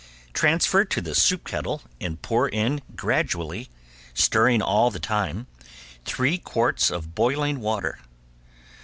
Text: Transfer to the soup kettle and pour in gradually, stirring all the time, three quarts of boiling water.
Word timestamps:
Transfer 0.33 0.83
to 0.83 0.99
the 0.99 1.13
soup 1.13 1.43
kettle 1.45 1.83
and 1.99 2.19
pour 2.23 2.49
in 2.49 2.81
gradually, 2.95 3.69
stirring 4.15 4.59
all 4.59 4.89
the 4.89 4.99
time, 4.99 5.45
three 6.05 6.39
quarts 6.39 6.89
of 6.89 7.13
boiling 7.13 7.59
water. 7.59 7.99